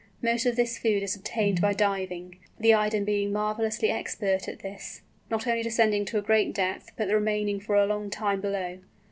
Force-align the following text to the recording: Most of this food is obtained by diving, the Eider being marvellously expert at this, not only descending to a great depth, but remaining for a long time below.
Most 0.23 0.47
of 0.47 0.55
this 0.55 0.79
food 0.79 1.03
is 1.03 1.15
obtained 1.15 1.61
by 1.61 1.73
diving, 1.73 2.37
the 2.59 2.73
Eider 2.73 3.01
being 3.01 3.31
marvellously 3.31 3.91
expert 3.91 4.47
at 4.47 4.61
this, 4.61 5.01
not 5.29 5.45
only 5.45 5.61
descending 5.61 6.05
to 6.05 6.17
a 6.17 6.23
great 6.23 6.55
depth, 6.55 6.89
but 6.97 7.07
remaining 7.09 7.59
for 7.59 7.75
a 7.75 7.85
long 7.85 8.09
time 8.09 8.41
below. 8.41 8.79